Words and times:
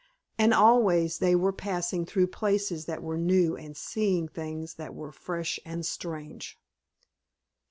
And 0.39 0.51
always 0.51 1.19
they 1.19 1.35
were 1.35 1.53
passing 1.53 2.07
through 2.07 2.25
places 2.33 2.85
that 2.85 3.03
were 3.03 3.19
new 3.19 3.55
and 3.55 3.77
seeing 3.77 4.27
things 4.27 4.73
that 4.73 4.95
were 4.95 5.11
fresh 5.11 5.59
and 5.63 5.85
strange. 5.85 6.57